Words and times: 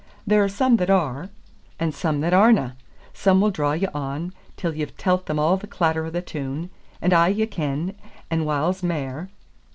There 0.25 0.43
are 0.43 0.49
some 0.49 0.77
that 0.77 0.89
are, 0.89 1.29
and 1.79 1.93
some 1.93 2.21
that 2.21 2.33
arena. 2.33 2.75
Some 3.13 3.39
will 3.39 3.51
draw 3.51 3.73
ye 3.73 3.85
on, 3.93 4.33
till 4.57 4.73
ye've 4.73 4.97
tellt 4.97 5.27
them 5.27 5.37
a' 5.37 5.55
the 5.57 5.67
clatter 5.67 6.05
of 6.05 6.13
the 6.13 6.23
toun, 6.23 6.71
and 7.03 7.13
a' 7.13 7.29
ye 7.29 7.45
ken, 7.45 7.93
and 8.27 8.43
whiles 8.43 8.81
mair. 8.81 9.29